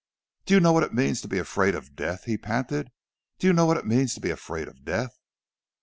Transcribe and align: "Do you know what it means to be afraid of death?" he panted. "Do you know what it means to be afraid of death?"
"Do 0.47 0.55
you 0.55 0.59
know 0.59 0.71
what 0.71 0.81
it 0.81 0.95
means 0.95 1.21
to 1.21 1.27
be 1.27 1.37
afraid 1.37 1.75
of 1.75 1.95
death?" 1.95 2.23
he 2.23 2.35
panted. 2.35 2.87
"Do 3.37 3.45
you 3.45 3.53
know 3.53 3.67
what 3.67 3.77
it 3.77 3.85
means 3.85 4.15
to 4.15 4.19
be 4.19 4.31
afraid 4.31 4.67
of 4.67 4.83
death?" 4.83 5.15